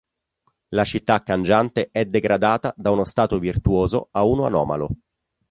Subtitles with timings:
[0.69, 4.89] La città cangiante è degradata da uno stato virtuoso a uno anomalo.